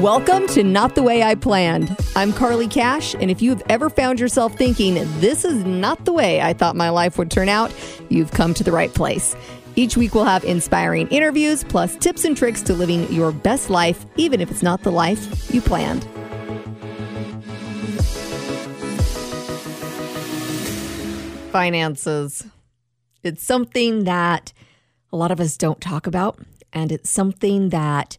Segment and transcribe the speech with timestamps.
[0.00, 1.94] Welcome to Not the Way I Planned.
[2.16, 6.40] I'm Carly Cash, and if you've ever found yourself thinking, this is not the way
[6.40, 7.70] I thought my life would turn out,
[8.08, 9.36] you've come to the right place.
[9.76, 14.06] Each week, we'll have inspiring interviews, plus tips and tricks to living your best life,
[14.16, 16.02] even if it's not the life you planned.
[21.52, 22.46] Finances.
[23.22, 24.54] It's something that
[25.12, 26.38] a lot of us don't talk about,
[26.72, 28.16] and it's something that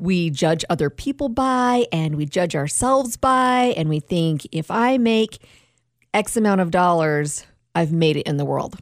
[0.00, 4.98] we judge other people by and we judge ourselves by, and we think if I
[4.98, 5.38] make
[6.14, 8.78] X amount of dollars, I've made it in the world.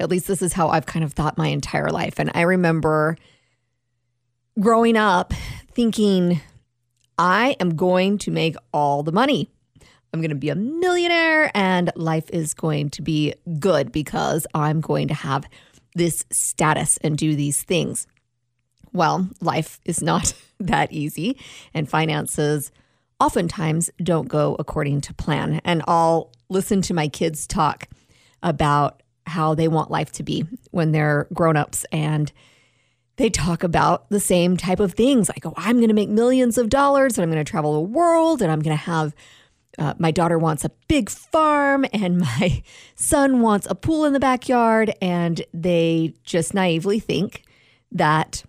[0.00, 2.18] At least this is how I've kind of thought my entire life.
[2.18, 3.16] And I remember
[4.58, 5.32] growing up
[5.72, 6.40] thinking,
[7.18, 9.50] I am going to make all the money.
[10.12, 14.80] I'm going to be a millionaire and life is going to be good because I'm
[14.80, 15.46] going to have
[15.94, 18.06] this status and do these things.
[18.92, 21.38] Well, life is not that easy,
[21.74, 22.70] and finances
[23.20, 25.60] oftentimes don't go according to plan.
[25.64, 27.88] And I'll listen to my kids talk
[28.42, 32.32] about how they want life to be when they're grown-ups and
[33.16, 36.58] they talk about the same type of things like oh i'm going to make millions
[36.58, 39.14] of dollars and i'm going to travel the world and i'm going to have
[39.78, 42.62] uh, my daughter wants a big farm and my
[42.94, 47.44] son wants a pool in the backyard and they just naively think
[47.90, 48.42] that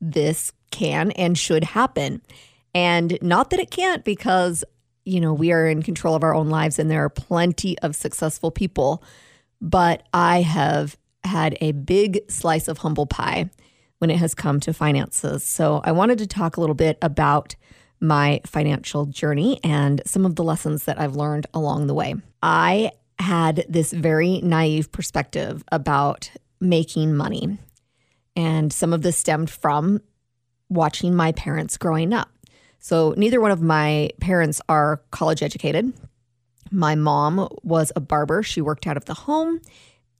[0.00, 2.20] this can and should happen
[2.74, 4.64] and not that it can't because
[5.04, 7.96] you know we are in control of our own lives and there are plenty of
[7.96, 9.02] successful people
[9.60, 13.48] but i have had a big slice of humble pie
[13.98, 17.54] when it has come to finances so i wanted to talk a little bit about
[18.00, 22.14] my financial journey and some of the lessons that I've learned along the way.
[22.42, 27.58] I had this very naive perspective about making money.
[28.36, 30.00] And some of this stemmed from
[30.68, 32.28] watching my parents growing up.
[32.78, 35.92] So, neither one of my parents are college educated.
[36.70, 39.60] My mom was a barber, she worked out of the home,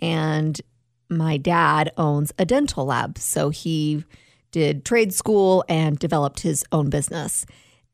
[0.00, 0.60] and
[1.08, 3.18] my dad owns a dental lab.
[3.18, 4.04] So, he
[4.50, 7.44] did trade school and developed his own business.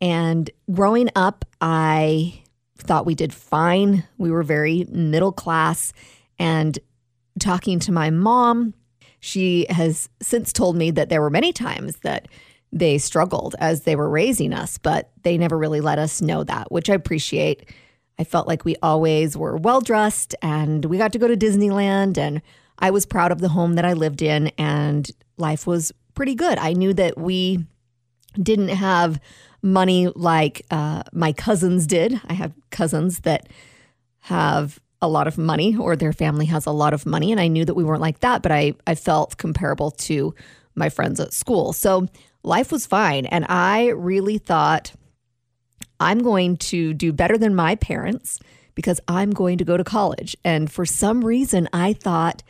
[0.01, 2.43] And growing up, I
[2.79, 4.05] thought we did fine.
[4.19, 5.93] We were very middle class.
[6.39, 6.79] And
[7.39, 8.75] talking to my mom,
[9.25, 12.27] she has since told me that there were many times that
[12.73, 16.73] they struggled as they were raising us, but they never really let us know that,
[16.73, 17.71] which I appreciate.
[18.19, 22.19] I felt like we always were well dressed and we got to go to Disneyland
[22.19, 22.43] and
[22.81, 26.59] I was proud of the home that I lived in and life was pretty good.
[26.59, 27.65] I knew that we
[28.35, 29.21] didn't have
[29.63, 32.21] money like uh, my cousins did.
[32.27, 33.49] I have cousins that
[34.23, 37.33] have a lot of money or their family has a lot of money.
[37.33, 40.35] And I knew that we weren't like that, but I, I felt comparable to
[40.75, 41.73] my friends at school.
[41.73, 42.07] So
[42.43, 43.27] life was fine.
[43.27, 44.93] And I really thought
[46.01, 48.39] I'm going to do better than my parents
[48.75, 50.37] because I'm going to go to college.
[50.45, 52.43] And for some reason, I thought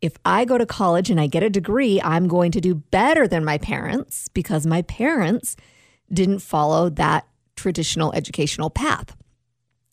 [0.00, 3.26] if I go to college and I get a degree, I'm going to do better
[3.26, 5.56] than my parents because my parents
[6.12, 9.16] didn't follow that traditional educational path.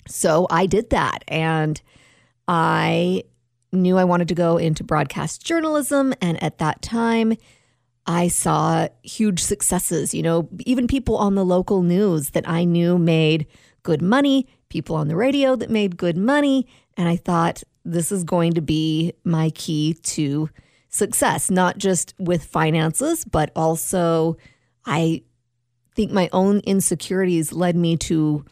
[0.07, 1.81] So I did that and
[2.47, 3.23] I
[3.71, 6.13] knew I wanted to go into broadcast journalism.
[6.21, 7.35] And at that time,
[8.05, 10.13] I saw huge successes.
[10.13, 13.47] You know, even people on the local news that I knew made
[13.83, 16.67] good money, people on the radio that made good money.
[16.97, 20.49] And I thought, this is going to be my key to
[20.89, 24.37] success, not just with finances, but also
[24.85, 25.23] I
[25.95, 28.45] think my own insecurities led me to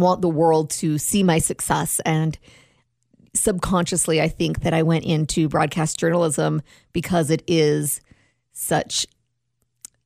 [0.00, 2.00] want the world to see my success.
[2.04, 2.38] And
[3.34, 6.62] subconsciously I think that I went into broadcast journalism
[6.92, 8.00] because it is
[8.52, 9.06] such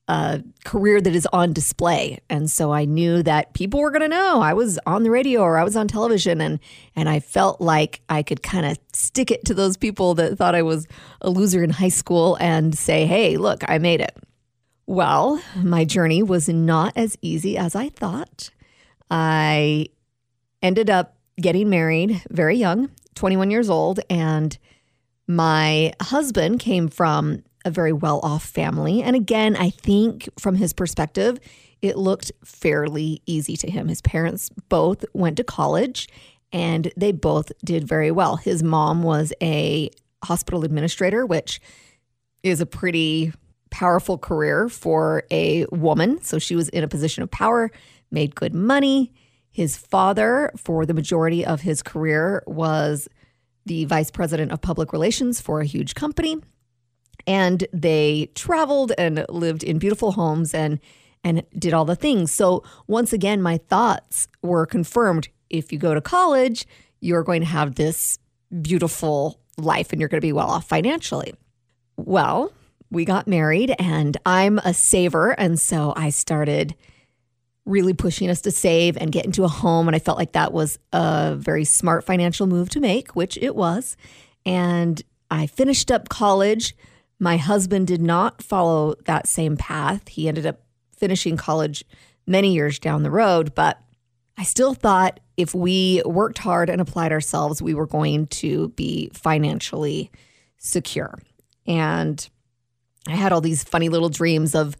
[0.08, 2.18] a career that is on display.
[2.28, 5.40] And so I knew that people were going to know I was on the radio
[5.40, 6.40] or I was on television.
[6.40, 6.58] And
[6.96, 10.56] and I felt like I could kind of stick it to those people that thought
[10.56, 10.88] I was
[11.20, 14.16] a loser in high school and say hey look I made it.
[14.86, 18.50] Well, my journey was not as easy as I thought.
[19.10, 19.86] I
[20.62, 24.56] ended up getting married very young, 21 years old, and
[25.26, 29.02] my husband came from a very well off family.
[29.02, 31.38] And again, I think from his perspective,
[31.82, 33.88] it looked fairly easy to him.
[33.88, 36.08] His parents both went to college
[36.52, 38.36] and they both did very well.
[38.36, 39.90] His mom was a
[40.24, 41.60] hospital administrator, which
[42.42, 43.32] is a pretty
[43.70, 46.20] powerful career for a woman.
[46.22, 47.70] So she was in a position of power,
[48.10, 49.12] made good money.
[49.50, 53.08] His father, for the majority of his career, was
[53.66, 56.38] the vice president of public relations for a huge company.
[57.26, 60.80] and they traveled and lived in beautiful homes and
[61.22, 62.32] and did all the things.
[62.32, 66.66] So once again my thoughts were confirmed if you go to college,
[67.00, 68.18] you're going to have this
[68.62, 71.34] beautiful life and you're going to be well off financially.
[71.96, 72.52] Well,
[72.90, 76.74] we got married and I'm a saver and so I started
[77.70, 80.52] really pushing us to save and get into a home and I felt like that
[80.52, 83.96] was a very smart financial move to make, which it was.
[84.44, 85.00] And
[85.30, 86.76] I finished up college.
[87.18, 90.08] My husband did not follow that same path.
[90.08, 90.60] He ended up
[90.96, 91.84] finishing college
[92.26, 93.78] many years down the road, but
[94.36, 99.10] I still thought if we worked hard and applied ourselves, we were going to be
[99.12, 100.10] financially
[100.58, 101.18] secure.
[101.66, 102.28] And
[103.06, 104.76] I had all these funny little dreams of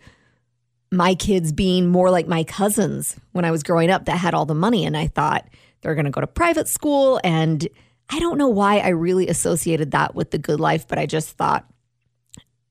[0.93, 4.47] my kids being more like my cousins when I was growing up that had all
[4.47, 4.85] the money.
[4.85, 5.49] And I thought
[5.81, 7.21] they're going to go to private school.
[7.23, 7.67] And
[8.09, 11.31] I don't know why I really associated that with the good life, but I just
[11.31, 11.65] thought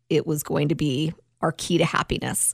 [0.10, 2.54] it was going to be our key to happiness.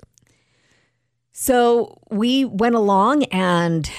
[1.32, 3.90] So we went along, and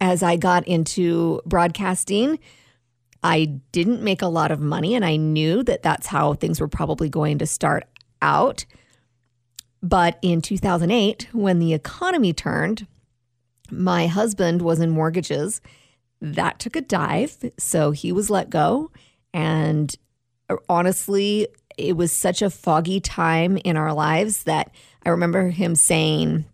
[0.00, 2.38] as I got into broadcasting,
[3.22, 6.68] I didn't make a lot of money, and I knew that that's how things were
[6.68, 7.84] probably going to start
[8.20, 8.66] out.
[9.84, 12.86] But in 2008, when the economy turned,
[13.70, 15.60] my husband was in mortgages.
[16.22, 17.36] That took a dive.
[17.58, 18.90] So he was let go.
[19.34, 19.94] And
[20.48, 24.70] uh, honestly, it was such a foggy time in our lives that
[25.04, 26.46] I remember him saying,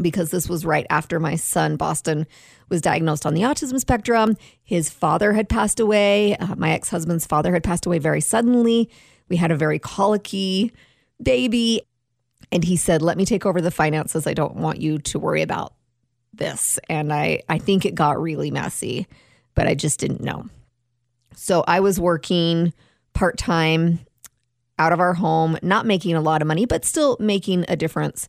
[0.00, 2.26] because this was right after my son, Boston,
[2.68, 4.36] was diagnosed on the autism spectrum.
[4.64, 6.36] His father had passed away.
[6.38, 8.90] Uh, my ex husband's father had passed away very suddenly.
[9.28, 10.72] We had a very colicky
[11.22, 11.82] baby.
[12.50, 14.26] And he said, Let me take over the finances.
[14.26, 15.74] I don't want you to worry about
[16.32, 16.78] this.
[16.88, 19.06] And I, I think it got really messy,
[19.54, 20.46] but I just didn't know.
[21.34, 22.72] So I was working
[23.12, 24.00] part time
[24.78, 28.28] out of our home, not making a lot of money, but still making a difference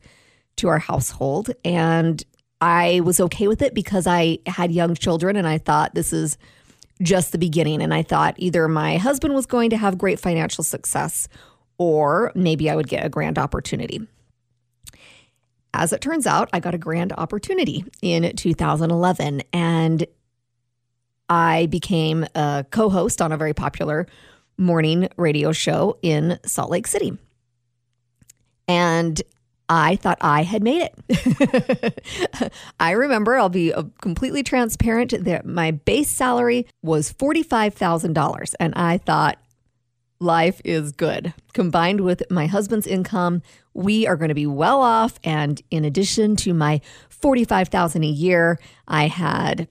[0.58, 1.52] to our household.
[1.64, 2.24] And
[2.62, 6.38] I was okay with it because I had young children and I thought this is
[7.02, 7.82] just the beginning.
[7.82, 11.28] And I thought either my husband was going to have great financial success
[11.80, 14.02] or maybe I would get a grand opportunity.
[15.74, 20.06] As it turns out, I got a grand opportunity in 2011 and
[21.30, 24.08] I became a co host on a very popular
[24.58, 27.18] morning radio show in Salt Lake City.
[28.68, 29.22] And
[29.70, 32.52] I thought I had made it.
[32.80, 38.56] I remember, I'll be uh, completely transparent, that my base salary was $45,000.
[38.60, 39.38] And I thought,
[40.19, 41.33] life is good.
[41.54, 43.42] Combined with my husband's income,
[43.74, 45.19] we are going to be well off.
[45.24, 49.68] And in addition to my 45000 a year, I had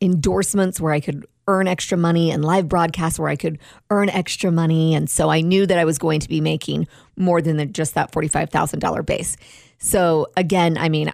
[0.00, 3.58] endorsements where I could earn extra money and live broadcasts where I could
[3.90, 4.94] earn extra money.
[4.94, 8.12] And so I knew that I was going to be making more than just that
[8.12, 9.36] $45,000 base.
[9.78, 11.12] So again, I mean,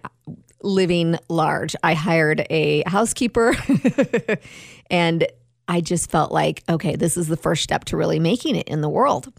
[0.63, 3.55] living large, I hired a housekeeper
[4.91, 5.27] and
[5.73, 8.83] I just felt like, okay, this is the first step to really making it in
[8.83, 9.33] the world.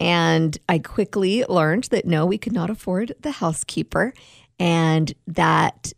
[0.00, 4.12] And I quickly learned that no, we could not afford the housekeeper
[4.58, 5.92] and that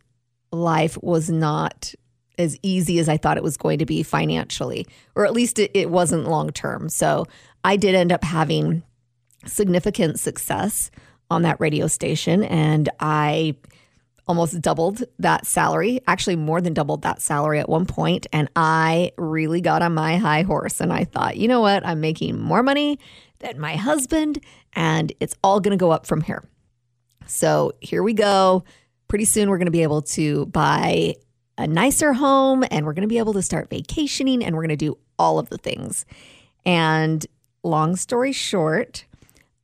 [0.51, 1.95] life was not
[2.37, 5.71] as easy as I thought it was going to be financially, or at least it,
[5.73, 6.87] it wasn't long term.
[6.89, 7.25] So
[7.63, 8.83] I did end up having
[9.47, 10.91] significant success
[11.31, 13.55] on that radio station and I
[14.29, 19.11] almost doubled that salary, actually more than doubled that salary at one point, and I
[19.17, 21.83] really got on my high horse and I thought, you know what?
[21.83, 22.99] I'm making more money
[23.39, 24.39] than my husband
[24.73, 26.47] and it's all going to go up from here.
[27.25, 28.63] So, here we go.
[29.07, 31.15] Pretty soon we're going to be able to buy
[31.57, 34.69] a nicer home and we're going to be able to start vacationing and we're going
[34.69, 36.05] to do all of the things.
[36.65, 37.25] And
[37.63, 39.05] long story short,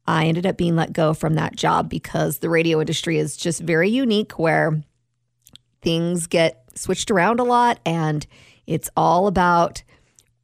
[0.07, 3.61] I ended up being let go from that job because the radio industry is just
[3.61, 4.83] very unique where
[5.81, 8.25] things get switched around a lot and
[8.67, 9.83] it's all about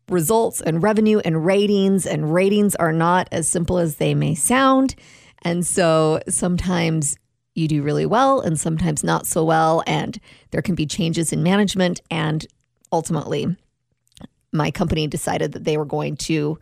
[0.10, 4.96] results and revenue and ratings and ratings are not as simple as they may sound.
[5.44, 7.18] And so sometimes
[7.56, 10.20] you do really well and sometimes not so well and
[10.52, 12.46] there can be changes in management and
[12.92, 13.56] ultimately
[14.54, 16.58] my company decided that they were going to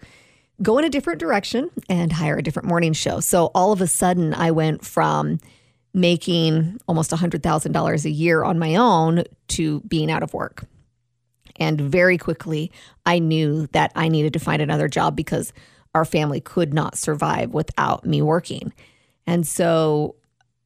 [0.61, 3.19] go in a different direction and hire a different morning show.
[3.19, 5.39] So all of a sudden, I went from
[5.93, 10.65] making almost $100,000 a year on my own to being out of work.
[11.55, 12.71] And very quickly,
[13.05, 15.51] I knew that I needed to find another job because
[15.93, 18.73] our family could not survive without me working.
[19.25, 20.15] And so,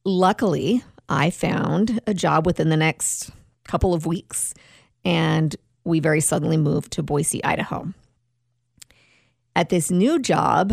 [0.04, 3.30] luckily, I found a job within the next
[3.64, 4.54] couple of weeks,
[5.04, 7.92] and we very suddenly moved to Boise, Idaho.
[9.56, 10.72] At this new job,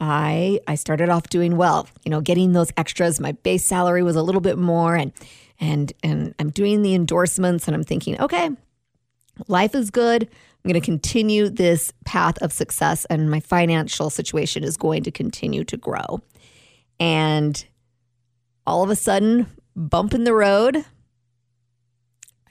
[0.00, 3.20] I I started off doing well, you know, getting those extras.
[3.20, 5.12] My base salary was a little bit more and
[5.60, 8.50] and and I'm doing the endorsements and I'm thinking, okay,
[9.48, 10.22] life is good.
[10.24, 15.10] I'm going to continue this path of success and my financial situation is going to
[15.10, 16.20] continue to grow.
[17.00, 17.64] And
[18.66, 20.84] all of a sudden, bump in the road,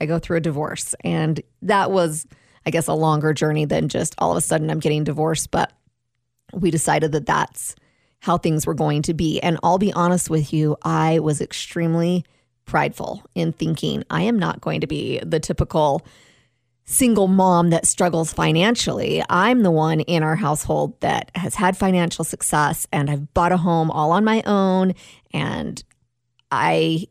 [0.00, 0.94] I go through a divorce.
[1.04, 2.26] And that was,
[2.66, 5.50] I guess, a longer journey than just all of a sudden I'm getting divorced.
[5.50, 5.72] But
[6.52, 7.74] we decided that that's
[8.20, 9.40] how things were going to be.
[9.40, 12.24] And I'll be honest with you, I was extremely
[12.64, 16.06] prideful in thinking I am not going to be the typical
[16.84, 19.22] single mom that struggles financially.
[19.28, 23.56] I'm the one in our household that has had financial success and I've bought a
[23.56, 24.94] home all on my own
[25.32, 25.82] and
[26.50, 27.06] I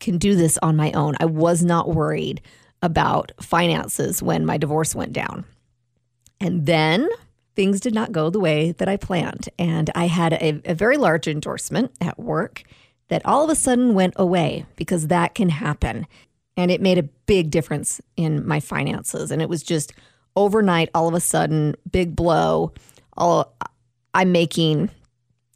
[0.00, 1.16] can do this on my own.
[1.20, 2.40] I was not worried
[2.82, 5.44] about finances when my divorce went down.
[6.40, 7.08] And then
[7.56, 9.48] things did not go the way that I planned.
[9.58, 12.62] And I had a, a very large endorsement at work
[13.08, 16.06] that all of a sudden went away because that can happen.
[16.56, 19.30] And it made a big difference in my finances.
[19.30, 19.92] And it was just
[20.36, 22.72] overnight, all of a sudden, big blow.
[23.16, 23.56] All,
[24.14, 24.90] I'm making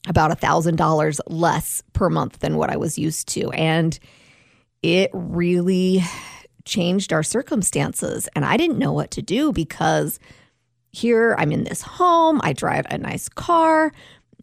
[0.09, 3.51] about a thousand dollars less per month than what I was used to.
[3.53, 3.97] And
[4.83, 6.03] it really
[6.65, 8.29] changed our circumstances.
[8.35, 10.19] And I didn't know what to do because
[10.93, 13.93] here I'm in this home, I drive a nice car,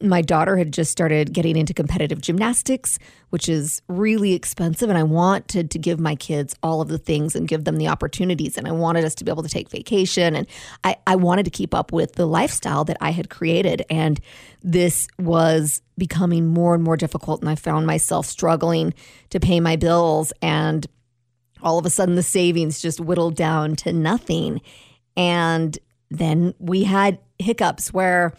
[0.02, 3.00] my daughter had just started getting into competitive gymnastics,
[3.30, 4.90] which is really expensive.
[4.90, 7.88] And I wanted to give my kids all of the things and give them the
[7.88, 8.58] opportunities.
[8.58, 10.36] And I wanted us to be able to take vacation.
[10.36, 10.48] And
[10.84, 13.86] I, I wanted to keep up with the lifestyle that I had created.
[13.90, 14.20] And
[14.62, 17.42] this was becoming more and more difficult.
[17.42, 18.94] And I found myself struggling
[19.32, 20.32] to pay my bills.
[20.42, 20.88] And
[21.62, 24.62] all of a sudden, the savings just whittled down to nothing.
[25.16, 25.78] And
[26.10, 28.34] then we had hiccups where,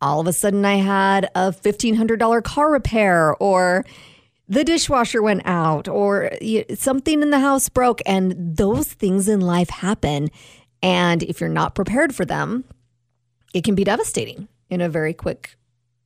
[0.00, 3.84] all of a sudden I had a $1,500 car repair or
[4.48, 6.30] the dishwasher went out or
[6.74, 8.02] something in the house broke.
[8.04, 10.28] And those things in life happen.
[10.82, 12.64] And if you're not prepared for them,
[13.54, 15.54] it can be devastating in a very quick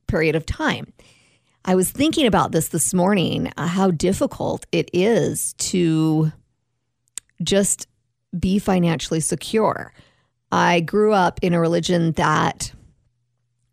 [0.07, 0.93] period of time.
[1.69, 6.31] I was thinking about this this morning uh, how difficult it is to
[7.43, 7.87] just
[8.39, 9.93] be financially secure.
[10.49, 12.71] I grew up in a religion that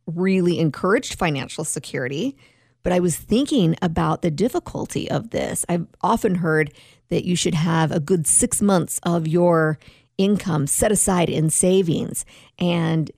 [0.07, 2.37] really encouraged financial security.
[2.83, 5.65] But I was thinking about the difficulty of this.
[5.69, 6.73] I've often heard
[7.09, 9.79] that you should have a good six months of your
[10.19, 12.27] income set aside in savings.
[12.59, 13.11] And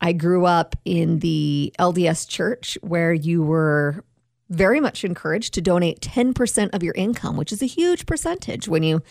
[0.00, 4.04] I grew up in the LDS church where you were
[4.50, 8.82] very much encouraged to donate 10% of your income, which is a huge percentage when
[8.82, 9.02] you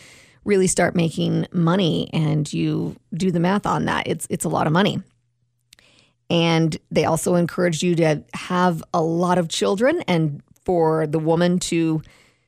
[0.44, 4.06] really start making money and you do the math on that.
[4.06, 5.02] It's it's a lot of money.
[6.30, 11.58] And they also encouraged you to have a lot of children and for the woman
[11.58, 12.02] to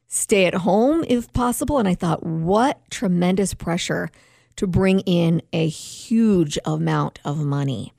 [0.09, 1.79] stay at home if possible.
[1.79, 4.11] And I thought, what tremendous pressure
[4.57, 7.93] to bring in a huge amount of money.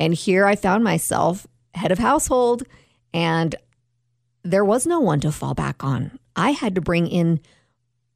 [0.00, 2.62] And here I found myself head of household,
[3.12, 3.54] and
[4.42, 6.18] there was no one to fall back on.
[6.36, 7.40] I had to bring in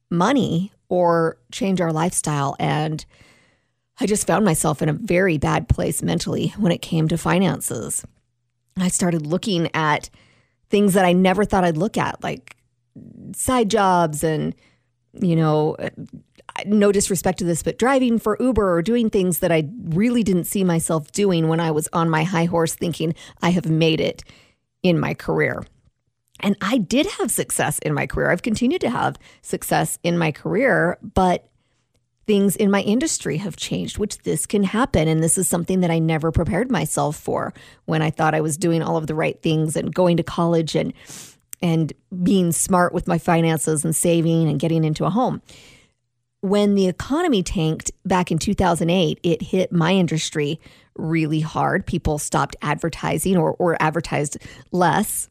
[0.09, 2.55] money or change our lifestyle.
[2.59, 3.05] And
[3.99, 8.05] I just found myself in a very bad place mentally when it came to finances.
[8.77, 10.09] I started looking at
[10.69, 12.55] things that I never thought I'd look at, like
[13.35, 14.55] side jobs and,
[15.13, 15.75] you know,
[16.65, 20.45] no disrespect to this, but driving for Uber or doing things that I really didn't
[20.45, 24.23] see myself doing when I was on my high horse thinking I have made it
[24.81, 25.65] in my career.
[26.39, 28.29] And I did have success in my career.
[28.29, 31.49] I've continued to have success in my career, but
[32.25, 35.07] things in my industry have changed, which this can happen.
[35.07, 37.53] And this is something that I never prepared myself for
[37.85, 40.75] when I thought I was doing all of the right things and going to college
[40.75, 40.93] and
[41.61, 41.93] and
[42.23, 45.41] being smart with my finances and saving and getting into a home.
[46.43, 50.59] When the economy tanked back in 2008, it hit my industry
[50.97, 51.85] really hard.
[51.85, 54.37] People stopped advertising or, or advertised
[54.73, 55.29] less.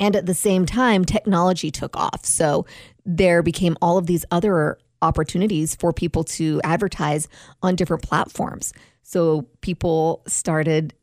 [0.00, 2.24] And at the same time, technology took off.
[2.24, 2.66] So
[3.06, 7.28] there became all of these other opportunities for people to advertise
[7.62, 8.72] on different platforms.
[9.04, 10.94] So people started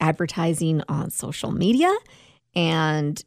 [0.00, 1.94] advertising on social media
[2.56, 3.22] and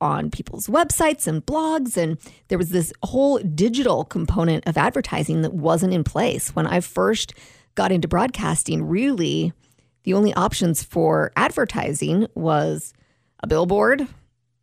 [0.00, 1.96] on people's websites and blogs.
[1.96, 6.54] And there was this whole digital component of advertising that wasn't in place.
[6.54, 7.34] When I first
[7.74, 9.52] got into broadcasting, really,
[10.04, 12.94] the only options for advertising was
[13.42, 14.08] a billboard,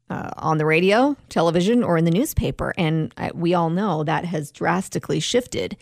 [0.09, 2.73] uh, on the radio, television, or in the newspaper.
[2.77, 5.77] And we all know that has drastically shifted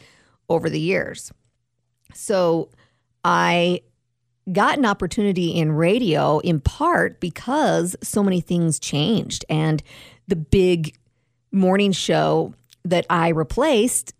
[0.49, 1.31] over the years.
[2.13, 2.69] So
[3.23, 3.81] I
[4.51, 9.81] got an opportunity in radio in part because so many things changed and
[10.27, 10.95] the big
[11.51, 14.13] morning show that I replaced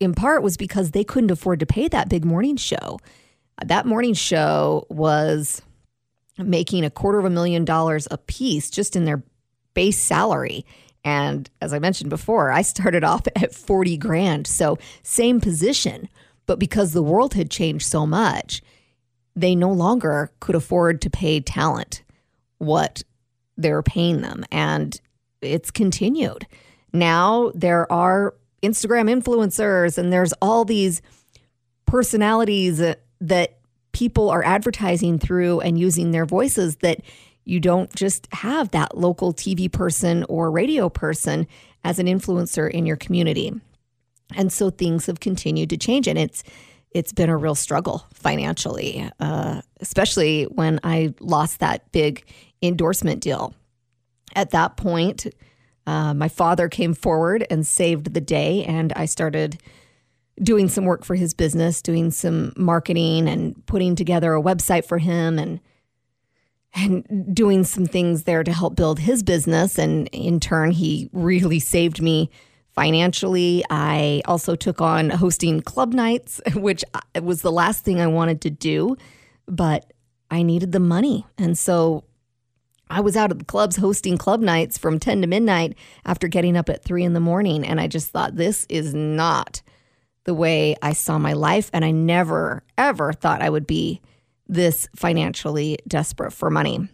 [0.00, 2.98] in part was because they couldn't afford to pay that big morning show.
[3.64, 5.62] That morning show was
[6.38, 9.22] making a quarter of a million dollars a piece just in their
[9.74, 10.64] base salary.
[11.04, 14.46] And as I mentioned before, I started off at 40 grand.
[14.46, 16.08] So, same position.
[16.46, 18.62] But because the world had changed so much,
[19.36, 22.02] they no longer could afford to pay talent
[22.58, 23.02] what
[23.56, 24.44] they're paying them.
[24.50, 24.98] And
[25.42, 26.46] it's continued.
[26.92, 31.02] Now there are Instagram influencers and there's all these
[31.84, 32.82] personalities
[33.20, 33.58] that
[33.92, 37.00] people are advertising through and using their voices that
[37.44, 41.46] you don't just have that local TV person or radio person
[41.84, 43.52] as an influencer in your community.
[44.34, 46.42] And so things have continued to change and it's
[46.96, 52.24] it's been a real struggle financially, uh, especially when I lost that big
[52.62, 53.54] endorsement deal.
[54.34, 55.26] At that point,
[55.86, 59.58] uh, my father came forward and saved the day, and I started
[60.42, 64.98] doing some work for his business, doing some marketing and putting together a website for
[64.98, 65.60] him and
[66.78, 71.58] and doing some things there to help build his business and in turn he really
[71.58, 72.28] saved me
[72.76, 73.64] financially.
[73.70, 78.40] I also took on hosting club nights, which uh, was the last thing I wanted
[78.42, 78.96] to do,
[79.46, 79.92] but
[80.30, 81.26] I needed the money.
[81.38, 82.04] And so
[82.88, 86.56] I was out at the clubs hosting club nights from 10 to midnight after getting
[86.56, 87.64] up at three in the morning.
[87.64, 89.62] And I just thought, this is not
[90.24, 91.70] the way I saw my life.
[91.72, 94.00] And I never, ever thought I would be
[94.46, 96.88] this financially desperate for money.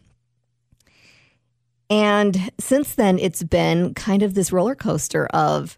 [1.92, 5.76] And since then, it's been kind of this roller coaster of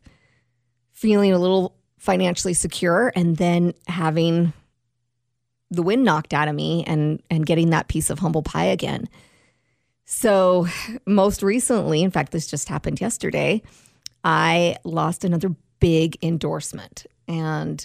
[0.93, 4.53] feeling a little financially secure and then having
[5.73, 9.09] the wind knocked out of me and and getting that piece of humble pie again.
[10.05, 10.69] So,
[11.05, 13.61] most recently, in fact, this just happened yesterday,
[14.23, 17.07] I lost another big endorsement.
[17.27, 17.85] And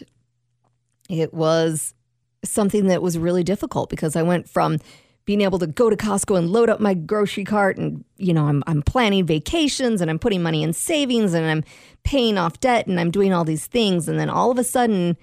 [1.10, 1.96] it was
[2.44, 4.78] something that was really difficult because I went from
[5.26, 8.48] being able to go to Costco and load up my grocery cart and you know
[8.48, 11.64] I'm I'm planning vacations and I'm putting money in savings and I'm
[12.04, 15.18] paying off debt and I'm doing all these things and then all of a sudden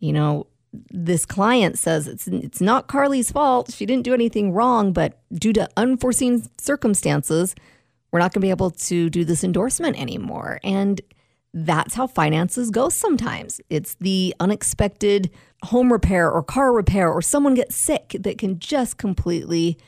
[0.00, 0.46] you know
[0.90, 3.72] this client says it's it's not Carly's fault.
[3.72, 7.54] She didn't do anything wrong, but due to unforeseen circumstances,
[8.10, 10.60] we're not going to be able to do this endorsement anymore.
[10.62, 11.00] And
[11.54, 13.60] that's how finances go sometimes.
[13.70, 15.30] It's the unexpected
[15.64, 19.78] home repair or car repair or someone gets sick that can just completely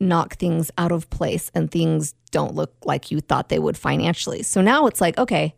[0.00, 4.42] knock things out of place and things don't look like you thought they would financially.
[4.42, 5.54] So now it's like, okay,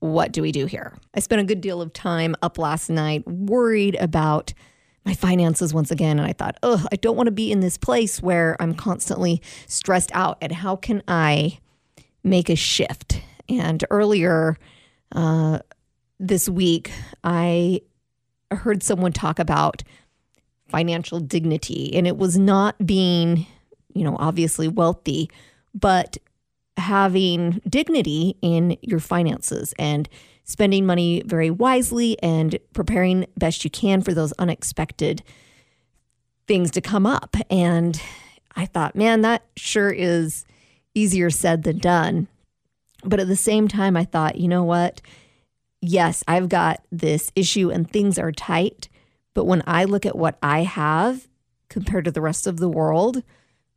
[0.00, 0.96] what do we do here?
[1.14, 4.52] I spent a good deal of time up last night worried about
[5.04, 6.18] my finances once again.
[6.18, 9.40] And I thought, oh, I don't want to be in this place where I'm constantly
[9.66, 10.38] stressed out.
[10.40, 11.58] And how can I
[12.22, 13.22] make a shift?
[13.48, 14.58] And earlier
[15.12, 15.60] uh,
[16.18, 16.90] this week,
[17.24, 17.82] I
[18.50, 19.82] heard someone talk about
[20.68, 21.94] financial dignity.
[21.94, 23.46] And it was not being,
[23.94, 25.30] you know, obviously wealthy,
[25.74, 26.18] but
[26.76, 30.08] having dignity in your finances and
[30.44, 35.22] spending money very wisely and preparing best you can for those unexpected
[36.46, 37.36] things to come up.
[37.50, 38.00] And
[38.56, 40.46] I thought, man, that sure is
[40.94, 42.28] easier said than done.
[43.04, 45.00] But at the same time, I thought, you know what?
[45.80, 48.88] Yes, I've got this issue and things are tight.
[49.34, 51.28] But when I look at what I have
[51.68, 53.22] compared to the rest of the world,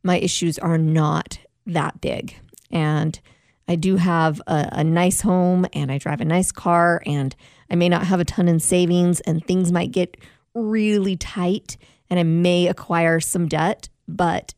[0.02, 2.36] my issues are not that big.
[2.70, 3.20] And
[3.68, 7.34] I do have a, a, nice home and I drive a nice car and
[7.70, 10.16] I may not have a ton in savings and things might get
[10.54, 11.76] really tight
[12.10, 14.54] and I may acquire some debt, but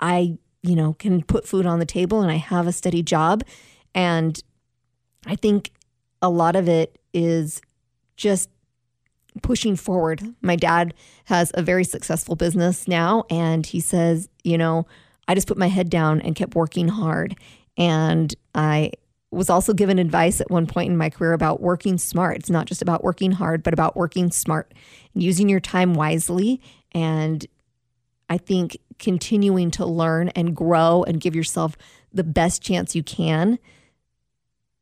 [0.00, 3.42] I, you know, can put food on the table and I have a steady job.
[3.94, 4.42] And
[5.26, 5.70] I think
[6.20, 7.60] a lot of it is
[8.16, 8.50] just
[9.42, 10.22] pushing forward.
[10.42, 10.94] My dad
[11.26, 14.86] has a very successful business now and he says, you know,
[15.28, 17.36] I just put my head down and kept working hard.
[17.76, 18.92] And I
[19.30, 22.38] was also given advice at one point in my career about working smart.
[22.38, 24.72] It's not just about working hard, but about working smart
[25.14, 26.60] using your time wisely.
[26.92, 27.46] And
[28.30, 31.76] I think continuing to learn and grow and give yourself
[32.12, 33.58] the best chance you can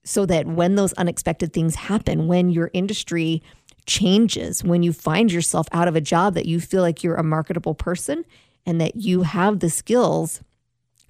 [0.04, 3.42] so that when those unexpected things happen, when your industry
[3.86, 7.24] changes, when you find yourself out of a job that you feel like you're a
[7.24, 8.24] marketable person
[8.64, 10.40] and that you have the skills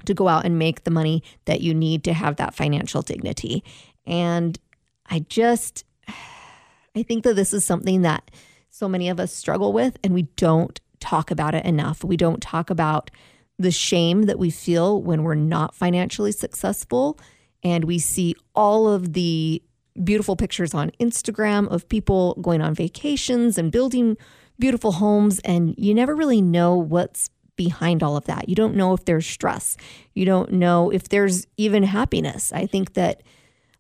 [0.04, 3.64] to go out and make the money that you need to have that financial dignity.
[4.06, 4.58] And
[5.06, 5.84] I just,
[6.96, 8.30] I think that this is something that
[8.70, 12.02] so many of us struggle with and we don't talk about it enough.
[12.02, 13.10] We don't talk about
[13.58, 17.18] the shame that we feel when we're not financially successful.
[17.62, 19.62] And we see all of the
[20.04, 24.16] beautiful pictures on Instagram of people going on vacations and building
[24.58, 25.38] beautiful homes.
[25.40, 28.48] And you never really know what's behind all of that.
[28.48, 29.76] You don't know if there's stress,
[30.14, 32.52] you don't know if there's even happiness.
[32.52, 33.22] I think that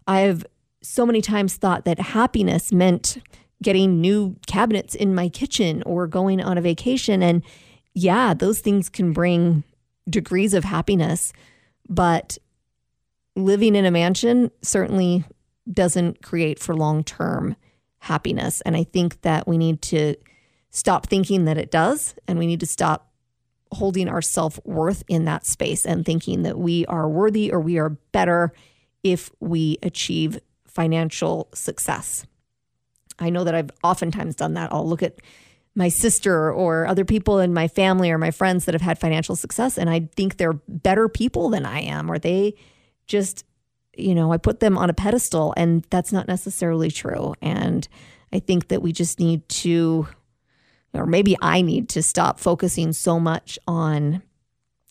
[0.06, 0.46] I've
[0.82, 3.18] so many times thought that happiness meant
[3.62, 7.22] getting new cabinets in my kitchen or going on a vacation.
[7.22, 7.42] And
[7.94, 9.64] yeah, those things can bring
[10.08, 11.32] degrees of happiness,
[11.88, 12.38] but
[13.34, 15.24] living in a mansion certainly
[15.70, 17.56] doesn't create for long term
[17.98, 18.60] happiness.
[18.62, 20.14] And I think that we need to
[20.70, 23.10] stop thinking that it does, and we need to stop
[23.72, 27.78] holding our self worth in that space and thinking that we are worthy or we
[27.78, 28.52] are better
[29.02, 32.26] if we achieve financial success.
[33.18, 34.72] I know that I've oftentimes done that.
[34.72, 35.16] I'll look at
[35.74, 39.36] my sister or other people in my family or my friends that have had financial
[39.36, 42.54] success and I think they're better people than I am or they
[43.06, 43.44] just
[43.98, 47.34] you know, I put them on a pedestal and that's not necessarily true.
[47.40, 47.88] And
[48.30, 50.08] I think that we just need to
[50.92, 54.22] or maybe I need to stop focusing so much on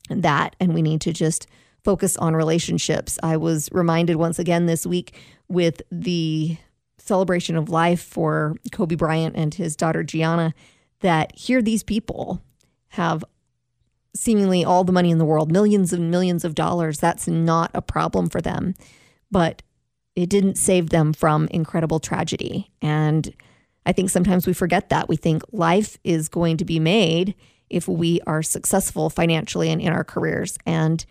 [0.10, 1.48] that and we need to just
[1.84, 3.18] focus on relationships.
[3.24, 5.16] I was reminded once again this week
[5.48, 6.58] with the
[7.06, 10.54] celebration of life for Kobe Bryant and his daughter Gianna
[11.02, 12.42] that here these people
[12.90, 13.24] have
[14.16, 17.00] seemingly all the money in the world, millions and millions of dollars.
[17.00, 18.74] That's not a problem for them.
[19.30, 19.62] But
[20.16, 22.72] it didn't save them from incredible tragedy.
[22.82, 23.34] And
[23.86, 25.10] I think sometimes we forget that.
[25.10, 27.36] We think life is going to be made
[27.70, 30.58] if we are successful financially and in our careers.
[30.66, 31.06] And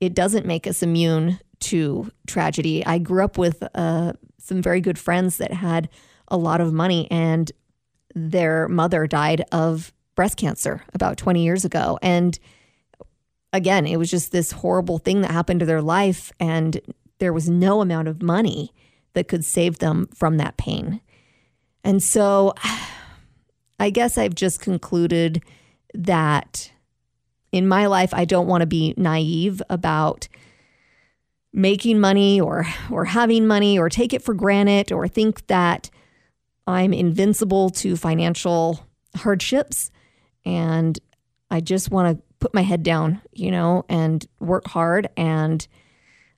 [0.00, 2.86] it doesn't make us immune to tragedy.
[2.86, 4.12] I grew up with uh,
[4.48, 5.88] some very good friends that had
[6.28, 7.52] a lot of money, and
[8.14, 11.98] their mother died of breast cancer about 20 years ago.
[12.02, 12.38] And
[13.52, 16.80] again, it was just this horrible thing that happened to their life, and
[17.18, 18.72] there was no amount of money
[19.12, 21.00] that could save them from that pain.
[21.84, 22.54] And so
[23.80, 25.42] I guess I've just concluded
[25.94, 26.72] that
[27.52, 30.28] in my life, I don't want to be naive about
[31.52, 35.90] making money or or having money or take it for granted or think that
[36.66, 39.90] I'm invincible to financial hardships.
[40.44, 40.98] And
[41.50, 45.08] I just want to put my head down, you know, and work hard.
[45.16, 45.66] And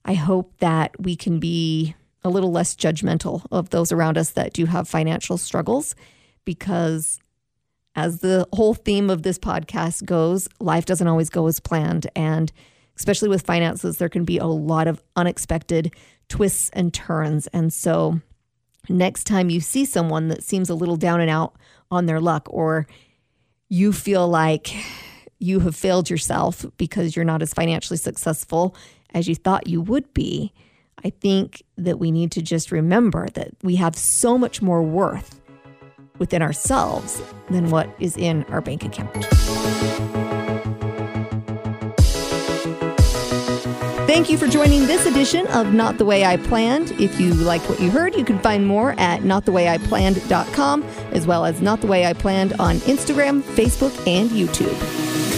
[0.05, 4.53] I hope that we can be a little less judgmental of those around us that
[4.53, 5.95] do have financial struggles
[6.45, 7.19] because
[7.97, 12.07] as the whole theme of this podcast goes, life doesn't always go as planned.
[12.15, 12.53] And
[13.01, 15.95] especially with finances, there can be a lot of unexpected
[16.29, 17.47] twists and turns.
[17.47, 18.21] And so,
[18.91, 21.55] next time you see someone that seems a little down and out
[21.91, 22.87] on their luck, or
[23.71, 24.75] you feel like
[25.39, 28.77] you have failed yourself because you're not as financially successful
[29.15, 30.53] as you thought you would be,
[31.03, 35.41] I think that we need to just remember that we have so much more worth
[36.19, 40.30] within ourselves than what is in our bank account.
[44.11, 46.91] Thank you for joining this edition of Not the Way I Planned.
[47.01, 51.63] If you liked what you heard, you can find more at notthewayIplanned.com as well as
[51.63, 55.30] Not the Way I Planned on Instagram, Facebook, and YouTube.